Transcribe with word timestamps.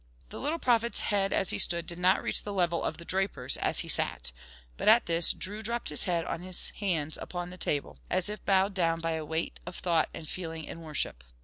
The 0.29 0.39
little 0.39 0.57
prophet's 0.57 1.01
head 1.01 1.31
as 1.31 1.51
he 1.51 1.59
stood, 1.59 1.85
did 1.85 1.99
not 1.99 2.23
reach 2.23 2.41
the 2.41 2.51
level 2.53 2.83
of 2.83 2.97
the 2.97 3.05
draper's 3.05 3.55
as 3.57 3.81
he 3.81 3.87
sat, 3.87 4.31
but 4.75 4.87
at 4.87 5.05
this 5.05 5.31
Drew 5.31 5.61
dropped 5.61 5.89
his 5.89 6.05
head 6.05 6.25
on 6.25 6.41
his 6.41 6.71
hands 6.71 7.19
upon 7.21 7.51
the 7.51 7.55
table, 7.59 7.99
as 8.09 8.27
if 8.27 8.43
bowed 8.43 8.73
down 8.73 8.99
by 8.99 9.11
a 9.11 9.23
weight 9.25 9.59
of 9.63 9.75
thought 9.75 10.09
and 10.11 10.27
feeling 10.27 10.67
and 10.67 10.81
worship. 10.83 11.23